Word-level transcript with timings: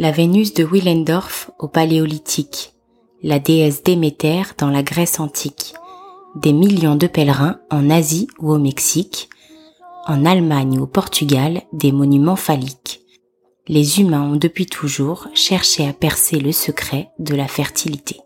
La 0.00 0.12
Vénus 0.12 0.54
de 0.54 0.62
Willendorf 0.62 1.50
au 1.58 1.66
Paléolithique, 1.66 2.72
la 3.24 3.40
déesse 3.40 3.82
Déméter 3.82 4.42
dans 4.56 4.70
la 4.70 4.84
Grèce 4.84 5.18
antique, 5.18 5.74
des 6.36 6.52
millions 6.52 6.94
de 6.94 7.08
pèlerins 7.08 7.58
en 7.68 7.90
Asie 7.90 8.28
ou 8.38 8.52
au 8.52 8.58
Mexique, 8.58 9.28
en 10.06 10.24
Allemagne 10.24 10.78
ou 10.78 10.84
au 10.84 10.86
Portugal 10.86 11.62
des 11.72 11.90
monuments 11.90 12.36
phalliques. 12.36 13.00
Les 13.66 13.98
humains 13.98 14.22
ont 14.22 14.36
depuis 14.36 14.66
toujours 14.66 15.26
cherché 15.34 15.88
à 15.88 15.92
percer 15.92 16.38
le 16.38 16.52
secret 16.52 17.10
de 17.18 17.34
la 17.34 17.48
fertilité. 17.48 18.20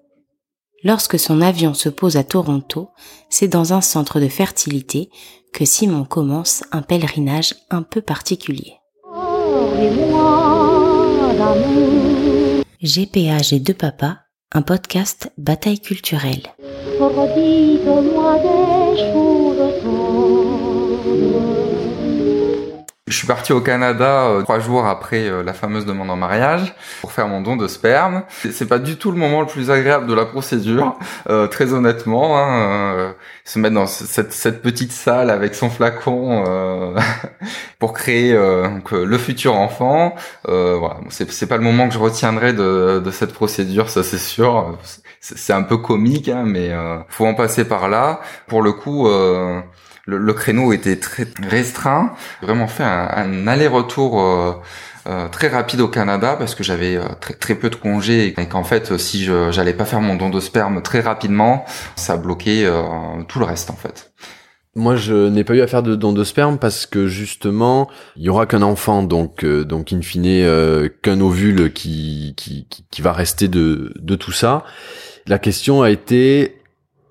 Lorsque 0.85 1.19
son 1.19 1.41
avion 1.41 1.73
se 1.73 1.89
pose 1.89 2.19
à 2.19 2.23
Toronto, 2.23 2.91
c'est 3.31 3.49
dans 3.49 3.73
un 3.73 3.81
centre 3.81 4.21
de 4.21 4.29
fertilité 4.29 5.09
que 5.55 5.65
Simon 5.65 6.05
commence 6.05 6.65
un 6.71 6.83
pèlerinage 6.83 7.55
un 7.71 7.83
peu 7.83 8.03
particulier. 8.03 8.75
GPA 12.83 13.39
et 13.53 13.59
deux 13.59 13.75
papas, 13.75 14.19
un 14.53 14.63
podcast 14.63 15.33
bataille 15.39 15.81
culturelle. 15.81 16.43
Je 23.13 23.19
suis 23.19 23.27
parti 23.27 23.53
au 23.53 23.61
Canada 23.61 24.23
euh, 24.23 24.43
trois 24.43 24.59
jours 24.59 24.87
après 24.87 25.29
euh, 25.29 25.43
la 25.43 25.53
fameuse 25.53 25.85
demande 25.85 26.11
en 26.11 26.17
mariage 26.17 26.75
pour 27.03 27.13
faire 27.13 27.29
mon 27.29 27.43
don 27.43 27.57
de 27.57 27.69
sperme. 27.69 28.23
C'est 28.51 28.67
pas 28.67 28.79
du 28.79 28.97
tout 28.97 29.13
le 29.13 29.19
moment 29.19 29.43
le 29.43 29.47
plus 29.47 29.71
agréable 29.71 30.07
de 30.07 30.15
la 30.15 30.25
procédure, 30.25 30.97
euh, 31.29 31.47
très 31.47 31.75
honnêtement. 31.75 32.39
Hein, 32.39 33.15
se 33.45 33.59
mettre 33.59 33.75
dans 33.75 33.87
cette, 33.87 34.63
petite 34.63 34.93
salle 34.93 35.29
avec 35.29 35.55
son 35.55 35.69
flacon 35.69 36.95
pour 37.79 37.93
créer 37.93 38.33
le 38.33 39.19
futur 39.19 39.57
enfant. 39.57 40.15
voilà, 40.47 40.97
c'est 41.11 41.47
pas 41.47 41.59
le 41.59 41.65
moment 41.65 41.89
que 41.89 41.95
je 41.95 41.99
retiendrai 41.99 42.55
de, 42.55 43.03
de 43.05 43.11
cette 43.11 43.35
procédure, 43.35 43.91
ça 43.91 44.03
c'est 44.03 44.19
sûr. 44.19 44.79
C'est 45.25 45.53
un 45.53 45.63
peu 45.63 45.79
comique, 45.79 46.29
hein, 46.29 46.43
mais 46.45 46.73
faut 47.09 47.27
en 47.27 47.35
passer 47.35 47.65
par 47.65 47.89
là. 47.89 48.21
Pour 48.49 48.61
le 48.61 48.73
coup 48.73 49.09
le, 50.07 50.19
le, 50.19 50.33
créneau 50.33 50.73
était 50.73 50.97
très 50.97 51.27
restreint. 51.49 52.13
Vraiment 52.43 52.67
fait 52.67 52.85
un, 52.85 53.09
un 53.09 53.47
aller-retour 53.47 54.21
euh, 54.21 54.53
euh, 55.07 55.29
très 55.29 55.49
rapide 55.49 55.81
au 55.81 55.89
Canada 55.89 56.37
parce 56.39 56.55
que 56.55 56.65
j'avais 56.65 56.97
euh, 56.97 57.05
très, 57.21 57.35
très, 57.35 57.55
peu 57.55 57.71
de 57.71 57.77
congés 57.77 58.35
et 58.39 58.47
qu'en 58.47 58.65
fait, 58.65 58.99
si 58.99 59.25
je 59.25 59.51
j'allais 59.51 59.75
pas 59.75 59.85
faire 59.85 60.01
mon 60.01 60.17
don 60.17 60.31
de 60.31 60.41
sperme 60.41 60.83
très 60.83 61.01
rapidement, 61.01 61.65
ça 61.97 62.17
bloquait 62.17 62.69
tout 63.29 63.39
le 63.39 63.45
reste 63.45 63.71
en 63.71 63.77
fait. 63.77 64.13
Moi, 64.75 64.97
je 64.97 65.29
n'ai 65.29 65.45
pas 65.45 65.55
eu 65.55 65.61
à 65.61 65.67
faire 65.67 65.83
de 65.83 65.95
don 65.95 66.15
de 66.15 66.25
sperme 66.25 66.59
parce 66.59 66.87
que 66.87 67.07
justement, 67.07 67.91
il 68.17 68.23
y 68.23 68.31
aura 68.31 68.47
qu'un 68.47 68.63
enfant, 68.63 69.03
donc 69.03 69.45
donc 69.45 69.93
in 69.93 70.01
fine 70.01 70.89
qu'un 71.03 71.21
ovule 71.21 71.73
qui, 71.75 72.35
qui 72.37 72.67
qui 72.91 73.03
va 73.03 73.13
rester 73.13 73.49
de 73.49 73.93
de 73.97 74.15
tout 74.15 74.33
ça. 74.33 74.65
La 75.27 75.39
question 75.39 75.83
a 75.83 75.91
été 75.91 76.59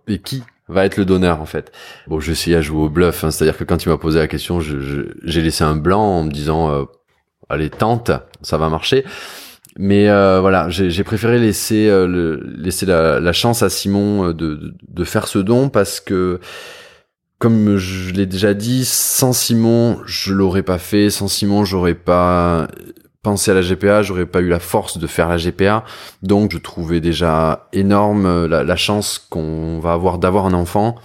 et 0.08 0.20
qui 0.20 0.44
va 0.68 0.86
être 0.86 0.98
le 0.98 1.06
donneur 1.06 1.42
en 1.42 1.46
fait? 1.46 1.72
Bon, 2.08 2.20
je 2.20 2.32
essayé 2.32 2.56
à 2.56 2.62
jouer 2.62 2.82
au 2.82 2.90
bluff, 2.90 3.24
hein, 3.24 3.32
c'est-à-dire 3.32 3.58
que 3.58 3.64
quand 3.64 3.84
il 3.84 3.90
m'a 3.90 3.98
posé 3.98 4.20
la 4.20 4.28
question, 4.28 4.60
j'ai 4.60 5.42
laissé 5.42 5.64
un 5.64 5.76
blanc 5.76 6.02
en 6.02 6.24
me 6.24 6.32
disant 6.32 6.72
euh, 6.72 6.86
allez 7.50 7.70
tente, 7.70 8.12
ça 8.42 8.58
va 8.58 8.70
marcher. 8.70 9.06
Mais 9.78 10.10
euh, 10.10 10.42
voilà, 10.42 10.68
j'ai 10.70 11.04
préféré 11.04 11.40
laisser 11.40 11.88
euh, 11.88 12.38
la, 13.22 13.32
chance 13.32 13.64
à 13.64 13.70
Simon 13.70 14.32
de, 14.34 14.74
de, 14.86 15.04
faire 15.06 15.28
ce 15.28 15.40
don 15.40 15.70
parce 15.70 16.02
que 16.02 16.42
comme 17.42 17.78
je 17.78 18.12
l'ai 18.12 18.28
déjà 18.28 18.54
dit, 18.54 18.86
sans 18.86 19.34
Simon, 19.34 20.00
je 20.06 20.32
l'aurais 20.32 20.62
pas 20.62 20.78
fait. 20.78 21.10
Sans 21.10 21.28
Simon, 21.28 21.66
j'aurais 21.66 21.96
pas 21.96 22.68
penser 23.24 23.52
à 23.52 23.54
la 23.54 23.62
GPA, 23.62 24.02
j'aurais 24.02 24.26
pas 24.26 24.42
eu 24.42 24.48
la 24.48 24.60
force 24.60 24.98
de 24.98 25.08
faire 25.08 25.30
la 25.30 25.38
GPA. 25.38 25.84
Donc 26.24 26.52
je 26.52 26.58
trouvais 26.58 27.00
déjà 27.00 27.68
énorme 27.72 28.26
euh, 28.26 28.64
la, 28.64 28.76
chance 28.76 29.20
qu'on 29.20 29.80
va 29.80 29.94
avoir 29.94 30.18
d'avoir 30.18 30.46
un 30.46 30.54
enfant. 30.54 30.96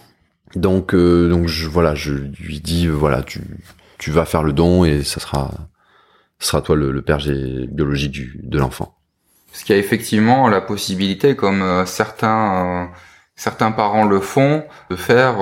Donc 0.54 0.94
euh, 0.94 1.28
donc 1.28 1.46
je 1.46 1.68
voilà, 1.68 1.94
je 1.94 2.12
lui 2.12 2.60
dis 2.60 2.88
voilà, 2.88 3.22
tu 3.22 3.42
tu 3.98 4.10
vas 4.10 4.24
faire 4.24 4.42
le 4.42 4.52
don 4.52 4.84
et 4.84 5.02
ça 5.02 5.20
sera 5.20 5.50
sera 6.38 6.62
toi 6.62 6.76
le, 6.76 6.90
le 6.90 7.02
père 7.02 7.18
biologique 7.18 8.12
du, 8.12 8.40
de 8.42 8.58
l'enfant. 8.58 8.94
Parce 9.50 9.64
qu'il 9.64 9.74
y 9.74 9.78
a 9.78 9.80
effectivement 9.80 10.48
la 10.48 10.60
possibilité, 10.60 11.34
comme 11.36 11.62
euh, 11.62 11.84
certains 11.84 12.90
certains 13.36 13.72
parents 13.72 14.04
le 14.06 14.20
font, 14.20 14.64
de 14.88 14.96
faire 14.96 15.36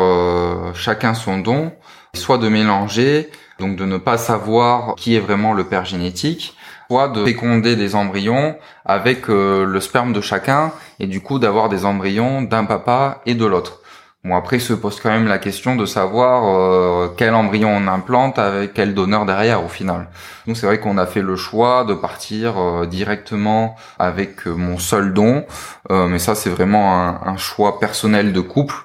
chacun 0.75 1.15
son 1.15 1.39
don, 1.39 1.73
soit 2.13 2.39
de 2.39 2.49
mélanger, 2.49 3.31
donc 3.61 3.77
de 3.77 3.85
ne 3.85 3.99
pas 3.99 4.19
savoir 4.19 4.97
qui 4.97 5.15
est 5.15 5.21
vraiment 5.21 5.53
le 5.53 5.63
père 5.63 5.85
génétique, 5.85 6.57
de 6.95 7.25
féconder 7.25 7.77
des 7.77 7.95
embryons 7.95 8.57
avec 8.85 9.29
euh, 9.29 9.65
le 9.65 9.81
sperme 9.81 10.13
de 10.13 10.21
chacun 10.21 10.73
et 11.01 11.07
du 11.07 11.21
coup 11.21 11.39
d'avoir 11.39 11.69
des 11.69 11.85
embryons 11.85 12.43
d'un 12.43 12.65
papa 12.65 13.21
et 13.27 13.35
de 13.35 13.45
l'autre. 13.45 13.81
Bon 14.25 14.37
après 14.37 14.59
se 14.59 14.73
pose 14.73 15.01
quand 15.01 15.11
même 15.11 15.27
la 15.27 15.39
question 15.39 15.77
de 15.77 15.85
savoir 15.85 16.45
euh, 16.47 17.09
quel 17.17 17.35
embryon 17.35 17.69
on 17.69 17.87
implante 17.89 18.39
avec 18.39 18.73
quel 18.73 18.95
donneur 18.95 19.27
derrière 19.27 19.65
au 19.65 19.69
final. 19.69 20.09
Donc 20.47 20.57
c'est 20.57 20.67
vrai 20.67 20.81
qu'on 20.81 20.97
a 20.97 21.07
fait 21.07 21.21
le 21.21 21.37
choix 21.37 21.85
de 21.85 21.95
partir 21.95 22.59
euh, 22.59 22.87
directement 22.87 23.75
avec 23.99 24.47
mon 24.47 24.79
seul 24.79 25.13
don, 25.13 25.45
mais 25.91 26.19
ça 26.19 26.35
c'est 26.35 26.51
vraiment 26.51 27.23
un 27.23 27.37
choix 27.37 27.81
personnel 27.81 28.33
de 28.33 28.41
couple. 28.41 28.77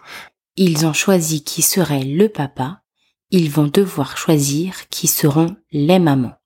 Ils 0.58 0.86
ont 0.86 0.94
choisi 0.94 1.44
qui 1.44 1.62
serait 1.62 2.03
le 2.03 2.28
papa, 2.28 2.81
ils 3.31 3.50
vont 3.50 3.68
devoir 3.68 4.18
choisir 4.18 4.74
qui 4.90 5.08
seront 5.08 5.56
les 5.72 6.00
mamans 6.00 6.39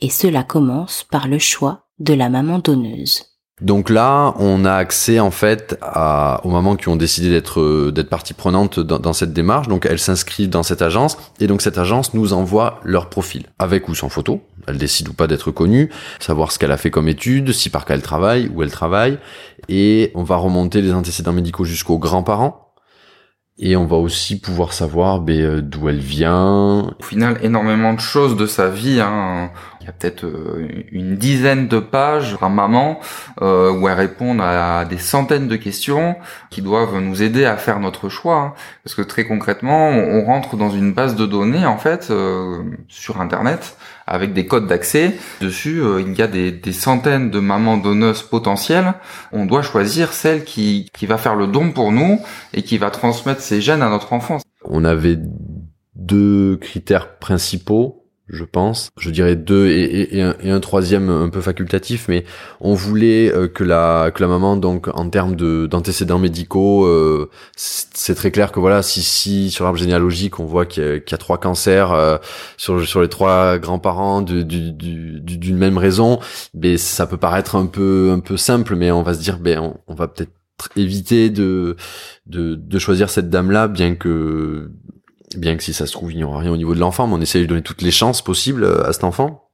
et 0.00 0.10
cela 0.10 0.42
commence 0.42 1.04
par 1.10 1.28
le 1.28 1.38
choix 1.38 1.86
de 1.98 2.14
la 2.14 2.28
maman 2.28 2.58
donneuse. 2.58 3.34
Donc 3.60 3.88
là, 3.88 4.34
on 4.40 4.64
a 4.64 4.72
accès 4.72 5.20
en 5.20 5.30
fait 5.30 5.78
à, 5.80 6.40
aux 6.44 6.50
mamans 6.50 6.74
qui 6.74 6.88
ont 6.88 6.96
décidé 6.96 7.30
d'être 7.30 7.60
euh, 7.60 7.92
d'être 7.92 8.08
partie 8.08 8.34
prenante 8.34 8.80
dans, 8.80 9.12
cette 9.12 9.32
démarche. 9.32 9.68
Donc 9.68 9.86
elles 9.86 10.00
s'inscrivent 10.00 10.48
dans 10.48 10.64
cette 10.64 10.82
agence 10.82 11.16
et 11.38 11.46
donc 11.46 11.62
cette 11.62 11.78
agence 11.78 12.14
nous 12.14 12.32
envoie 12.32 12.80
leur 12.82 13.08
profil 13.08 13.46
avec 13.60 13.88
ou 13.88 13.94
sans 13.94 14.08
photo. 14.08 14.40
Elle 14.66 14.76
décide 14.76 15.08
ou 15.08 15.12
pas 15.12 15.28
d'être 15.28 15.52
connue, 15.52 15.88
savoir 16.18 16.50
ce 16.50 16.58
qu'elle 16.58 16.72
a 16.72 16.76
fait 16.76 16.90
comme 16.90 17.06
étude, 17.06 17.52
si 17.52 17.70
par 17.70 17.84
cas 17.84 17.94
elle 17.94 18.02
travaille, 18.02 18.50
où 18.52 18.62
elle 18.62 18.72
travaille, 18.72 19.18
et 19.68 20.10
on 20.16 20.24
va 20.24 20.36
remonter 20.36 20.82
les 20.82 20.92
antécédents 20.92 21.32
médicaux 21.32 21.64
jusqu'aux 21.64 21.98
grands-parents 21.98 22.64
et 23.58 23.76
on 23.76 23.86
va 23.86 23.96
aussi 23.96 24.40
pouvoir 24.40 24.72
savoir 24.72 25.20
ben, 25.20 25.40
euh, 25.40 25.62
d'où 25.62 25.88
elle 25.88 26.00
vient. 26.00 26.92
Au 26.98 27.02
final, 27.02 27.38
énormément 27.42 27.94
de 27.94 28.00
choses 28.00 28.36
de 28.36 28.46
sa 28.46 28.68
vie. 28.68 29.00
Hein. 29.00 29.50
Il 29.84 29.88
y 29.88 29.90
a 29.90 29.92
peut-être 29.92 30.24
euh, 30.24 30.66
une 30.92 31.16
dizaine 31.16 31.68
de 31.68 31.78
pages 31.78 32.38
par 32.38 32.48
maman 32.48 33.00
euh, 33.42 33.70
où 33.70 33.86
elle 33.86 33.98
répond 33.98 34.38
à 34.40 34.86
des 34.86 34.96
centaines 34.96 35.46
de 35.46 35.56
questions 35.56 36.16
qui 36.48 36.62
doivent 36.62 36.98
nous 37.00 37.22
aider 37.22 37.44
à 37.44 37.58
faire 37.58 37.80
notre 37.80 38.08
choix. 38.08 38.36
Hein. 38.36 38.54
Parce 38.82 38.94
que 38.94 39.02
très 39.02 39.26
concrètement, 39.26 39.90
on 39.90 40.24
rentre 40.24 40.56
dans 40.56 40.70
une 40.70 40.94
base 40.94 41.16
de 41.16 41.26
données 41.26 41.66
en 41.66 41.76
fait 41.76 42.10
sur 42.88 43.20
Internet 43.20 43.76
avec 44.06 44.32
des 44.32 44.46
codes 44.46 44.66
d'accès. 44.66 45.14
Dessus, 45.40 45.80
euh, 45.80 46.02
il 46.02 46.16
y 46.16 46.22
a 46.22 46.26
des, 46.26 46.52
des, 46.52 46.72
centaines 46.72 47.30
de 47.30 47.40
mamans 47.40 47.76
donneuses 47.76 48.22
potentielles. 48.22 48.94
On 49.32 49.46
doit 49.46 49.62
choisir 49.62 50.12
celle 50.12 50.44
qui, 50.44 50.88
qui 50.92 51.06
va 51.06 51.18
faire 51.18 51.34
le 51.34 51.46
don 51.46 51.72
pour 51.72 51.92
nous 51.92 52.20
et 52.52 52.62
qui 52.62 52.78
va 52.78 52.90
transmettre 52.90 53.40
ses 53.40 53.60
gènes 53.60 53.82
à 53.82 53.88
notre 53.88 54.12
enfant. 54.12 54.38
On 54.64 54.84
avait 54.84 55.18
deux 55.94 56.56
critères 56.56 57.18
principaux 57.18 58.03
je 58.28 58.44
pense. 58.44 58.90
Je 58.98 59.10
dirais 59.10 59.36
deux 59.36 59.68
et, 59.68 60.22
un, 60.22 60.60
troisième 60.60 61.10
un 61.10 61.28
peu 61.28 61.42
facultatif, 61.42 62.06
mais 62.08 62.24
on 62.60 62.72
voulait 62.72 63.30
euh, 63.30 63.48
que 63.48 63.64
la 63.64 64.10
que 64.12 64.22
la 64.22 64.28
maman 64.28 64.56
donc 64.56 64.88
en 64.94 65.08
termes 65.10 65.36
de 65.36 65.66
d'antécédents 65.66 66.18
médicaux, 66.18 66.86
euh, 66.86 67.30
c'est 67.56 68.14
très 68.14 68.30
clair 68.30 68.50
que 68.50 68.60
voilà 68.60 68.82
si 68.82 69.02
si 69.02 69.50
sur 69.50 69.64
l'arbre 69.64 69.78
généalogique 69.78 70.40
on 70.40 70.46
voit 70.46 70.64
qu'il 70.64 71.02
y, 71.06 71.14
a 71.14 71.18
trois 71.18 71.38
cancers 71.38 71.92
euh, 71.92 72.16
sur 72.56 72.86
sur 72.86 73.02
les 73.02 73.08
trois 73.08 73.58
grands-parents 73.58 74.22
d'une 74.22 75.56
même 75.56 75.76
raison, 75.76 76.18
mais 76.54 76.78
ça 76.78 77.06
peut 77.06 77.18
paraître 77.18 77.56
un 77.56 77.66
peu 77.66 78.10
un 78.10 78.20
peu 78.20 78.38
simple, 78.38 78.74
mais 78.74 78.90
on 78.90 79.02
va 79.02 79.12
se 79.12 79.20
dire 79.20 79.38
ben 79.38 79.74
on 79.86 79.94
va 79.94 80.08
peut-être 80.08 80.32
éviter 80.76 81.28
de, 81.28 81.76
de 82.26 82.54
de 82.54 82.78
choisir 82.78 83.10
cette 83.10 83.28
dame 83.28 83.50
là, 83.50 83.68
bien 83.68 83.96
que 83.96 84.70
bien 85.38 85.56
que 85.56 85.62
si 85.62 85.72
ça 85.72 85.86
se 85.86 85.92
trouve, 85.92 86.12
il 86.12 86.16
n'y 86.16 86.24
aura 86.24 86.40
rien 86.40 86.50
au 86.50 86.56
niveau 86.56 86.74
de 86.74 86.80
l'enfant, 86.80 87.06
mais 87.06 87.14
on 87.14 87.20
essaie 87.20 87.40
de 87.40 87.46
donner 87.46 87.62
toutes 87.62 87.82
les 87.82 87.90
chances 87.90 88.22
possibles 88.22 88.64
euh, 88.64 88.86
à 88.86 88.92
cet 88.92 89.04
enfant. 89.04 89.50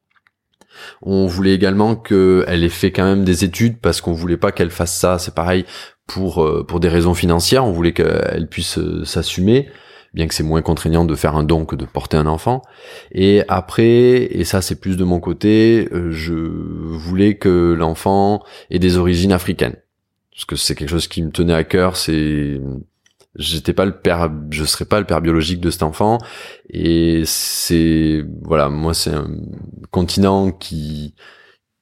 On 1.03 1.27
voulait 1.27 1.55
également 1.55 1.97
qu'elle 1.97 2.65
ait 2.65 2.69
fait 2.69 2.91
quand 2.91 3.05
même 3.05 3.25
des 3.25 3.44
études 3.44 3.79
parce 3.81 4.00
qu'on 4.00 4.12
voulait 4.12 4.37
pas 4.37 4.53
qu'elle 4.53 4.71
fasse 4.71 4.97
ça, 4.97 5.19
c'est 5.19 5.35
pareil, 5.35 5.65
pour, 6.06 6.43
euh, 6.43 6.65
pour 6.67 6.81
des 6.81 6.88
raisons 6.88 7.15
financières, 7.15 7.65
on 7.65 7.73
voulais 7.73 7.93
qu'elle 7.93 8.49
puisse 8.49 8.79
euh, 8.79 9.05
s'assumer, 9.05 9.69
bien 10.15 10.27
que 10.27 10.35
c'est 10.35 10.43
moins 10.43 10.62
contraignant 10.62 11.05
de 11.05 11.15
faire 11.15 11.37
un 11.37 11.44
don 11.44 11.67
que 11.67 11.77
de 11.77 11.85
porter 11.85 12.17
un 12.17 12.26
enfant. 12.26 12.62
Et 13.12 13.43
après, 13.49 14.25
et 14.25 14.44
ça 14.44 14.62
c'est 14.62 14.81
plus 14.81 14.97
de 14.97 15.05
mon 15.05 15.21
côté, 15.21 15.88
je 15.93 16.35
voulais 16.35 17.37
que 17.37 17.75
l'enfant 17.79 18.43
ait 18.71 18.79
des 18.79 18.97
origines 18.97 19.33
africaines. 19.33 19.76
Parce 20.33 20.44
que 20.47 20.56
c'est 20.56 20.75
quelque 20.75 20.88
chose 20.88 21.09
qui 21.09 21.23
me 21.23 21.31
tenait 21.31 21.55
à 21.55 21.65
cœur, 21.65 21.97
c'est 21.97 22.61
j'étais 23.37 23.73
pas 23.73 23.85
le 23.85 23.97
père 23.97 24.31
je 24.50 24.65
serais 24.65 24.85
pas 24.85 25.00
le 25.00 25.06
père 25.06 25.21
biologique 25.21 25.61
de 25.61 25.71
cet 25.71 25.82
enfant. 25.82 26.19
Et 26.69 27.23
c'est 27.27 28.25
voilà 28.43 28.69
moi 28.69 28.94
c'est 28.94 29.11
un 29.12 29.29
continent 29.91 30.50
qui 30.53 31.15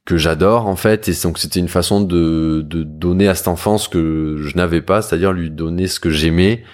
que 0.05 0.17
j'adore 0.17 0.67
en 0.67 0.77
fait. 0.77 1.09
Et 1.09 1.12
donc 1.23 1.39
c'était 1.39 1.61
une 1.61 1.69
façon 1.69 2.00
de, 2.00 2.62
de 2.67 2.83
donner 2.83 3.29
à 3.29 3.35
cet 3.35 3.49
enfant 3.49 3.79
ce 3.79 3.89
que 3.89 4.37
je 4.39 4.56
n'avais 4.56 4.83
pas 4.83 5.03
c'est-à-dire 5.03 5.33
lui 5.33 5.50
donner 5.50 5.87
ce 5.87 6.00
que 6.00 6.11
j'aimais. 6.11 6.65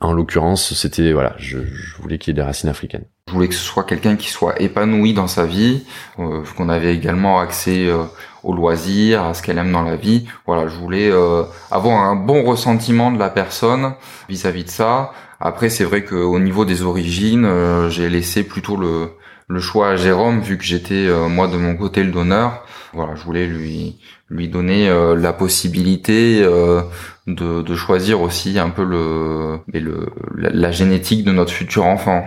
En 0.00 0.12
l'occurrence 0.12 0.74
c'était 0.74 1.12
voilà 1.12 1.34
je, 1.38 1.58
je 1.64 1.96
voulais 2.02 2.18
qu'il 2.18 2.32
ait 2.32 2.34
des 2.34 2.42
racines 2.42 2.68
africaines. 2.68 3.06
Je 3.28 3.34
voulais 3.34 3.48
que 3.48 3.54
ce 3.54 3.64
soit 3.64 3.84
quelqu'un 3.84 4.16
qui 4.16 4.30
soit 4.30 4.60
épanoui 4.60 5.14
dans 5.14 5.28
sa 5.28 5.46
vie 5.46 5.84
euh, 6.18 6.42
qu'on 6.56 6.68
avait 6.68 6.94
également 6.94 7.38
accès 7.38 7.86
euh, 7.86 8.02
aux 8.42 8.54
loisirs 8.54 9.24
à 9.24 9.34
ce 9.34 9.42
qu'elle 9.42 9.58
aime 9.58 9.72
dans 9.72 9.82
la 9.82 9.96
vie. 9.96 10.26
Voilà 10.46 10.68
je 10.68 10.76
voulais 10.76 11.10
euh, 11.10 11.42
avoir 11.70 12.00
un 12.00 12.16
bon 12.16 12.42
ressentiment 12.44 13.10
de 13.10 13.18
la 13.18 13.30
personne 13.30 13.94
vis-à-vis 14.28 14.62
-vis 14.62 14.66
de 14.66 14.70
ça. 14.70 15.12
Après 15.40 15.68
c'est 15.68 15.84
vrai 15.84 16.04
qu'au 16.04 16.38
niveau 16.38 16.64
des 16.64 16.82
origines 16.82 17.44
euh, 17.44 17.90
j'ai 17.90 18.08
laissé 18.08 18.44
plutôt 18.44 18.76
le 18.76 19.10
le 19.48 19.60
choix 19.60 19.90
à 19.90 19.96
Jérôme 19.96 20.40
vu 20.40 20.56
que 20.56 20.64
j'étais 20.64 21.08
moi 21.28 21.46
de 21.46 21.58
mon 21.58 21.76
côté 21.76 22.04
le 22.04 22.10
donneur. 22.10 22.64
Voilà, 22.94 23.14
je 23.16 23.22
voulais 23.24 23.46
lui 23.46 23.98
lui 24.32 24.48
donner 24.48 24.88
euh, 24.88 25.14
la 25.14 25.32
possibilité 25.32 26.40
euh, 26.42 26.82
de, 27.26 27.62
de, 27.62 27.74
choisir 27.74 28.22
aussi 28.22 28.58
un 28.58 28.70
peu 28.70 28.82
le, 28.82 29.58
le 29.72 30.08
la, 30.34 30.50
la, 30.50 30.72
génétique 30.72 31.24
de 31.24 31.32
notre 31.32 31.52
futur 31.52 31.84
enfant. 31.84 32.26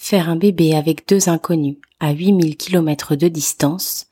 Faire 0.00 0.30
un 0.30 0.36
bébé 0.36 0.74
avec 0.74 1.06
deux 1.08 1.28
inconnus 1.28 1.76
à 2.00 2.12
8000 2.12 2.56
km 2.56 3.14
de 3.14 3.28
distance, 3.28 4.07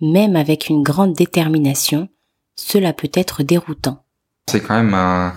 même 0.00 0.36
avec 0.36 0.68
une 0.68 0.82
grande 0.82 1.14
détermination, 1.14 2.08
cela 2.56 2.92
peut 2.92 3.10
être 3.14 3.42
déroutant. 3.42 4.04
C'est 4.48 4.60
quand 4.60 4.74
même 4.74 4.94
un, 4.94 5.34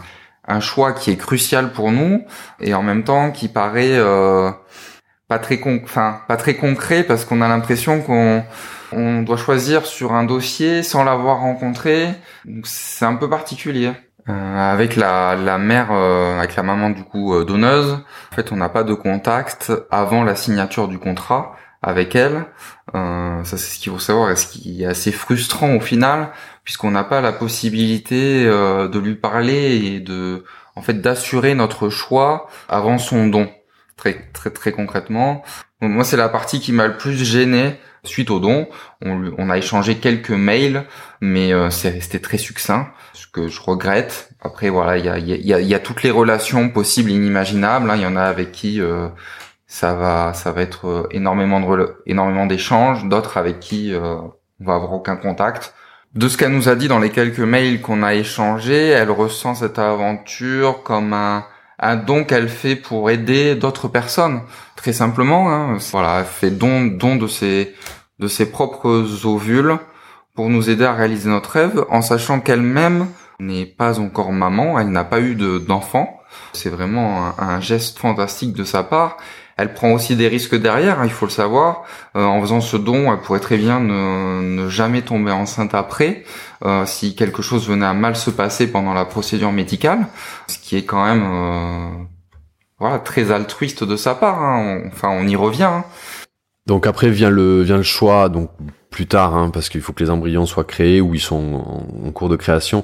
un, 0.48 0.60
choix 0.60 0.94
qui 0.94 1.12
est 1.12 1.18
crucial 1.18 1.72
pour 1.72 1.92
nous 1.92 2.24
et 2.60 2.74
en 2.74 2.84
même 2.84 3.04
temps 3.04 3.32
qui 3.32 3.48
paraît 3.48 3.98
euh, 3.98 4.52
pas 5.28 5.40
très 5.40 5.60
con, 5.60 5.82
enfin 5.84 6.22
pas 6.28 6.38
très 6.38 6.56
concret 6.56 7.04
parce 7.04 7.26
qu'on 7.26 7.42
a 7.42 7.48
l'impression 7.48 8.02
qu'on 8.02 8.44
on 8.92 9.22
doit 9.24 9.38
choisir 9.38 9.86
sur 9.86 10.14
un 10.14 10.24
dossier 10.24 10.84
sans 10.84 11.04
l'avoir 11.04 11.40
rencontré. 11.40 12.10
C'est 12.64 13.06
un 13.06 13.16
peu 13.16 13.30
particulier. 13.30 13.92
Euh, 14.30 14.72
avec 14.72 14.96
la, 14.96 15.36
la 15.36 15.58
mère, 15.58 15.90
euh, 15.92 16.38
avec 16.38 16.56
la 16.56 16.62
maman 16.62 16.92
du 16.92 17.04
coup 17.04 17.34
euh, 17.34 17.44
donneuse, 17.44 17.94
en 18.32 18.36
fait, 18.36 18.52
on 18.52 18.56
n'a 18.56 18.70
pas 18.70 18.84
de 18.84 18.94
contact 18.94 19.74
avant 19.90 20.24
la 20.24 20.36
signature 20.36 20.88
du 20.88 21.00
contrat 21.00 21.56
avec 21.82 22.16
elle. 22.16 22.46
ça, 22.94 23.44
c'est 23.44 23.58
ce 23.58 23.80
qu'il 23.80 23.92
faut 23.92 24.00
savoir 24.00 24.32
et 24.32 24.36
ce 24.36 24.48
qui 24.48 24.84
est 24.84 24.86
assez 24.86 25.12
frustrant 25.12 25.76
au 25.76 25.80
final, 25.80 26.30
puisqu'on 26.64 26.92
n'a 26.92 27.04
pas 27.04 27.22
la 27.22 27.32
possibilité 27.32 28.46
de 28.46 29.00
lui 29.00 29.16
parler 29.16 29.78
et 29.78 30.00
de, 30.00 30.44
en 30.76 30.82
fait, 30.82 31.02
d'assurer 31.02 31.56
notre 31.56 31.90
choix 31.90 32.48
avant 32.70 32.98
son 32.98 33.28
don? 33.28 33.50
Très, 33.98 34.30
très, 34.34 34.50
très 34.52 34.72
concrètement. 34.72 35.44
Moi, 35.82 36.04
c'est 36.04 36.18
la 36.18 36.30
partie 36.30 36.60
qui 36.60 36.72
m'a 36.72 36.88
le 36.88 36.98
plus 36.98 37.16
gêné 37.24 37.80
Suite 38.04 38.32
au 38.32 38.40
don, 38.40 38.68
on, 39.06 39.32
on 39.38 39.50
a 39.52 39.60
échangé 39.60 39.98
quelques 39.98 40.32
mails, 40.32 40.86
mais 41.22 41.54
euh, 41.54 41.70
c'était 41.70 42.18
très 42.18 42.40
succinct, 42.40 42.92
ce 43.14 43.28
que 43.28 43.48
je 43.48 43.62
regrette. 43.62 44.32
Après, 44.42 44.70
voilà, 44.70 44.98
il 44.98 45.06
y 45.06 45.10
a, 45.10 45.20
y, 45.20 45.54
a, 45.54 45.62
y 45.62 45.76
a, 45.76 45.80
toutes 45.80 46.02
les 46.02 46.10
relations 46.10 46.70
possibles 46.70 47.12
inimaginables. 47.12 47.92
Hein. 47.92 47.96
Il 47.98 48.02
y 48.02 48.06
en 48.08 48.16
a 48.16 48.24
avec 48.24 48.52
qui 48.52 48.82
euh, 48.82 49.08
ça 49.72 49.94
va, 49.94 50.34
ça 50.34 50.52
va 50.52 50.62
être 50.62 50.88
euh, 50.88 51.08
énormément 51.12 51.60
de 51.62 51.96
énormément 52.06 52.46
d'échanges, 52.46 53.06
d'autres 53.06 53.38
avec 53.38 53.60
qui 53.60 53.94
on 53.96 54.34
va 54.60 54.76
avoir 54.76 54.94
aucun 54.94 55.16
contact. 55.16 55.74
De 56.14 56.28
ce 56.28 56.38
qu'elle 56.38 56.52
nous 56.52 56.68
a 56.68 56.76
dit 56.76 56.90
dans 56.90 57.00
les 57.00 57.10
quelques 57.10 57.40
mails 57.40 57.82
qu'on 57.82 58.04
a 58.04 58.14
échangés, 58.14 58.88
elle 58.90 59.12
ressent 59.12 59.56
cette 59.56 59.80
aventure 59.80 60.84
comme 60.84 61.14
un 61.14 61.46
un 61.82 61.96
don 61.96 62.24
qu'elle 62.24 62.48
fait 62.48 62.76
pour 62.76 63.10
aider 63.10 63.56
d'autres 63.56 63.88
personnes. 63.88 64.42
Très 64.76 64.94
simplement, 64.94 65.52
hein, 65.52 65.78
voilà, 65.92 66.20
elle 66.20 66.26
fait 66.26 66.52
don, 66.52 66.86
don 66.86 67.16
de 67.16 67.28
ses, 67.28 67.76
de 68.20 68.28
ses 68.28 68.52
propres 68.52 69.26
ovules 69.26 69.78
pour 70.36 70.50
nous 70.50 70.70
aider 70.70 70.86
à 70.86 70.94
réaliser 70.94 71.30
notre 71.30 71.50
rêve, 71.50 71.86
en 71.90 72.02
sachant 72.02 72.40
qu'elle-même 72.40 73.08
n'est 73.40 73.66
pas 73.66 74.00
encore 74.00 74.32
maman, 74.32 74.80
elle 74.80 74.90
n'a 74.90 75.04
pas 75.04 75.20
eu 75.20 75.36
d'enfant. 75.36 76.20
C'est 76.54 76.70
vraiment 76.70 77.34
un, 77.38 77.60
geste 77.60 77.98
fantastique 77.98 78.54
de 78.54 78.64
sa 78.64 78.84
part. 78.84 79.18
Elle 79.62 79.74
prend 79.74 79.92
aussi 79.92 80.16
des 80.16 80.28
risques 80.28 80.56
derrière, 80.56 81.00
hein, 81.00 81.06
il 81.06 81.12
faut 81.12 81.28
le 81.28 81.32
savoir. 81.32 81.84
Euh, 82.16 82.24
en 82.24 82.42
faisant 82.42 82.62
ce 82.62 82.78
don, 82.78 83.14
elle 83.14 83.20
pourrait 83.20 83.40
très 83.40 83.58
bien 83.58 83.80
ne, 83.80 84.42
ne 84.42 84.70
jamais 84.70 85.04
tomber 85.04 85.32
enceinte 85.32 85.76
après, 85.76 86.24
euh, 86.66 86.86
si 86.88 87.16
quelque 87.16 87.44
chose 87.44 87.68
venait 87.70 87.86
à 87.86 87.94
mal 87.94 88.16
se 88.16 88.32
passer 88.32 88.72
pendant 88.72 88.94
la 88.94 89.06
procédure 89.06 89.52
médicale, 89.52 90.08
ce 90.48 90.58
qui 90.58 90.78
est 90.78 90.86
quand 90.86 91.06
même 91.06 91.24
euh, 91.24 91.90
voilà 92.80 92.98
très 92.98 93.32
altruiste 93.32 93.84
de 93.84 93.96
sa 93.96 94.16
part. 94.16 94.42
Hein. 94.42 94.82
enfin, 94.88 95.10
on 95.10 95.28
y 95.28 95.36
revient. 95.36 95.64
Hein. 95.64 95.86
Donc 96.68 96.88
après 96.88 97.10
vient 97.10 97.30
le 97.30 97.62
vient 97.64 97.78
le 97.78 97.84
choix 97.84 98.30
donc 98.30 98.50
plus 98.92 99.08
tard 99.08 99.36
hein, 99.36 99.50
parce 99.50 99.70
qu'il 99.70 99.82
faut 99.82 99.94
que 99.94 100.04
les 100.04 100.10
embryons 100.10 100.46
soient 100.46 100.64
créés 100.64 101.02
ou 101.02 101.16
ils 101.16 101.22
sont 101.22 101.82
en, 102.06 102.12
cours 102.12 102.30
de 102.30 102.36
création 102.36 102.84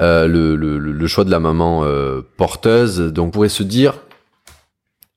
euh, 0.00 0.28
le, 0.28 0.54
le, 0.54 0.78
le, 0.78 1.06
choix 1.06 1.24
de 1.24 1.30
la 1.30 1.40
maman 1.40 1.82
euh, 1.84 2.20
porteuse 2.36 3.00
donc 3.00 3.28
on 3.28 3.30
pourrait 3.30 3.48
se 3.48 3.62
dire 3.62 3.94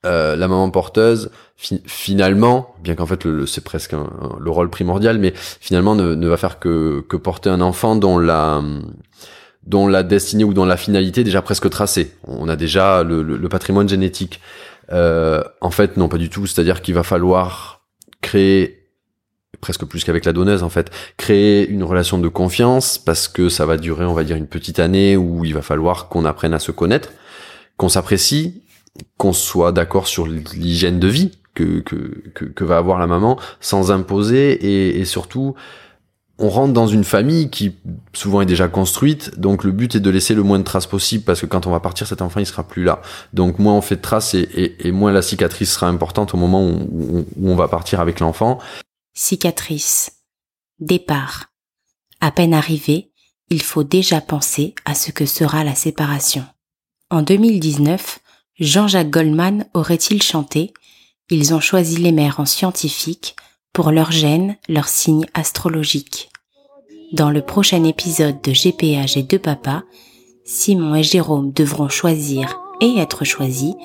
euh, 0.05 0.35
la 0.35 0.47
maman 0.47 0.69
porteuse 0.71 1.29
finalement 1.57 2.73
bien 2.81 2.95
qu'en 2.95 3.05
fait 3.05 3.27
c'est 3.45 3.63
presque 3.63 3.91
le 3.91 4.49
rôle 4.49 4.69
primordial 4.69 5.17
mais 5.17 5.33
finalement 5.35 5.93
ne, 5.93 6.15
ne 6.15 6.27
va 6.29 6.37
faire 6.37 6.57
que, 6.59 7.01
que 7.09 7.17
porter 7.17 7.49
un 7.49 7.59
enfant 7.59 7.97
dont 7.97 8.17
la 8.17 8.63
dont 9.67 9.87
la 9.87 10.03
destinée 10.03 10.45
ou 10.45 10.53
dont 10.53 10.63
la 10.63 10.77
finalité 10.77 11.21
est 11.21 11.25
déjà 11.25 11.41
presque 11.41 11.69
tracée. 11.69 12.15
On 12.25 12.47
a 12.47 12.55
déjà 12.55 13.03
le, 13.03 13.21
le 13.21 13.49
patrimoine 13.49 13.89
génétique. 13.89 14.39
Euh, 14.91 15.43
en 15.61 15.69
fait 15.69 15.97
non 15.97 16.07
pas 16.07 16.17
du 16.17 16.29
tout. 16.29 16.47
C'est 16.47 16.61
à 16.61 16.63
dire 16.63 16.81
qu'il 16.81 16.95
va 16.95 17.03
falloir 17.03 17.81
créer 18.21 18.79
presque 19.61 19.85
plus 19.85 20.03
qu'avec 20.03 20.25
la 20.25 20.33
donneuse 20.33 20.63
en 20.63 20.69
fait, 20.69 20.89
créer 21.17 21.67
une 21.67 21.83
relation 21.83 22.17
de 22.17 22.27
confiance 22.27 22.97
parce 22.97 23.27
que 23.27 23.49
ça 23.49 23.65
va 23.65 23.77
durer 23.77 24.05
on 24.05 24.13
va 24.13 24.23
dire 24.23 24.37
une 24.37 24.47
petite 24.47 24.79
année 24.79 25.17
où 25.17 25.43
il 25.43 25.53
va 25.53 25.61
falloir 25.61 26.07
qu'on 26.07 26.25
apprenne 26.25 26.53
à 26.53 26.59
se 26.59 26.71
connaître, 26.71 27.09
qu'on 27.77 27.89
s'apprécie, 27.89 28.63
qu'on 29.17 29.33
soit 29.33 29.71
d'accord 29.71 30.07
sur 30.07 30.27
l'hygiène 30.27 30.99
de 30.99 31.07
vie 31.07 31.31
que, 31.53 31.79
que, 31.81 32.63
va 32.63 32.77
avoir 32.77 32.99
la 32.99 33.07
maman 33.07 33.37
sans 33.59 33.91
imposer 33.91 34.99
et, 34.99 35.05
surtout 35.05 35.55
on 36.41 36.49
rentre 36.49 36.71
dans 36.71 36.87
une 36.87 37.03
famille 37.03 37.49
qui 37.49 37.75
souvent 38.13 38.39
est 38.39 38.45
déjà 38.45 38.69
construite, 38.69 39.37
donc 39.37 39.65
le 39.65 39.73
but 39.73 39.95
est 39.95 39.99
de 39.99 40.09
laisser 40.09 40.33
le 40.33 40.41
moins 40.41 40.57
de 40.57 40.63
traces 40.63 40.87
possible 40.87 41.25
parce 41.25 41.41
que 41.41 41.45
quand 41.45 41.67
on 41.67 41.71
va 41.71 41.81
partir, 41.81 42.07
cet 42.07 42.21
enfant 42.21 42.39
il 42.39 42.45
sera 42.45 42.63
plus 42.63 42.85
là. 42.85 43.01
Donc 43.33 43.59
moins 43.59 43.73
on 43.73 43.81
fait 43.81 43.97
de 43.97 44.01
traces 44.01 44.35
et, 44.35 44.91
moins 44.93 45.11
la 45.11 45.21
cicatrice 45.21 45.73
sera 45.73 45.87
importante 45.87 46.33
au 46.33 46.37
moment 46.37 46.63
où 46.65 47.25
on 47.43 47.55
va 47.55 47.67
partir 47.67 47.99
avec 47.99 48.21
l'enfant. 48.21 48.57
Cicatrice. 49.13 50.13
Départ. 50.79 51.47
À 52.21 52.31
peine 52.31 52.53
arrivé, 52.53 53.11
il 53.49 53.61
faut 53.61 53.83
déjà 53.83 54.21
penser 54.21 54.75
à 54.85 54.95
ce 54.95 55.11
que 55.11 55.25
sera 55.25 55.65
la 55.65 55.75
séparation. 55.75 56.45
En 57.09 57.21
2019, 57.21 58.19
Jean-Jacques 58.59 59.09
Goldman 59.09 59.65
aurait-il 59.73 60.21
chanté? 60.21 60.73
Ils 61.29 61.53
ont 61.53 61.61
choisi 61.61 61.95
les 61.95 62.11
mères 62.11 62.41
en 62.41 62.45
scientifique 62.45 63.37
pour 63.71 63.91
leur 63.91 64.11
gène, 64.11 64.57
leur 64.67 64.89
signe 64.89 65.25
astrologique. 65.33 66.29
Dans 67.13 67.31
le 67.31 67.41
prochain 67.41 67.85
épisode 67.85 68.41
de 68.41 68.51
GPA 68.51 69.05
et 69.15 69.23
deux 69.23 69.39
papas, 69.39 69.83
Simon 70.43 70.95
et 70.95 71.03
Jérôme 71.03 71.53
devront 71.53 71.87
choisir 71.87 72.59
et 72.81 72.97
être 72.97 73.23
choisis 73.23 73.75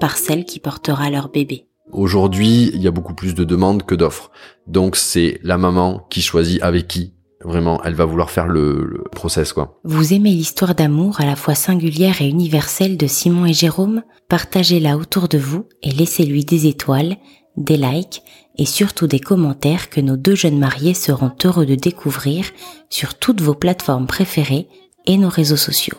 par 0.00 0.16
celle 0.16 0.46
qui 0.46 0.60
portera 0.60 1.10
leur 1.10 1.28
bébé. 1.28 1.66
Aujourd'hui, 1.90 2.70
il 2.72 2.82
y 2.82 2.88
a 2.88 2.90
beaucoup 2.90 3.14
plus 3.14 3.34
de 3.34 3.44
demandes 3.44 3.82
que 3.82 3.94
d'offres. 3.94 4.30
Donc 4.66 4.96
c'est 4.96 5.40
la 5.42 5.58
maman 5.58 6.06
qui 6.08 6.22
choisit 6.22 6.62
avec 6.62 6.88
qui 6.88 7.12
vraiment 7.44 7.82
elle 7.84 7.94
va 7.94 8.04
vouloir 8.04 8.30
faire 8.30 8.46
le, 8.46 9.04
process 9.12 9.52
quoi. 9.52 9.78
Vous 9.84 10.12
aimez 10.12 10.30
l'histoire 10.30 10.74
d'amour 10.74 11.20
à 11.20 11.26
la 11.26 11.36
fois 11.36 11.54
singulière 11.54 12.22
et 12.22 12.28
universelle 12.28 12.96
de 12.96 13.06
Simon 13.06 13.46
et 13.46 13.52
Jérôme? 13.52 14.02
Partagez-la 14.28 14.96
autour 14.96 15.28
de 15.28 15.38
vous 15.38 15.66
et 15.82 15.90
laissez-lui 15.90 16.44
des 16.44 16.66
étoiles, 16.66 17.16
des 17.56 17.76
likes 17.76 18.22
et 18.56 18.66
surtout 18.66 19.06
des 19.06 19.20
commentaires 19.20 19.90
que 19.90 20.00
nos 20.00 20.16
deux 20.16 20.34
jeunes 20.34 20.58
mariés 20.58 20.94
seront 20.94 21.32
heureux 21.44 21.66
de 21.66 21.74
découvrir 21.74 22.46
sur 22.90 23.14
toutes 23.14 23.40
vos 23.40 23.54
plateformes 23.54 24.06
préférées 24.06 24.68
et 25.06 25.16
nos 25.16 25.28
réseaux 25.28 25.56
sociaux. 25.56 25.98